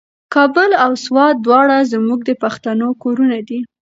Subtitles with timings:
[0.33, 3.59] کابل او سوات دواړه زموږ د پښتنو کورونه دي.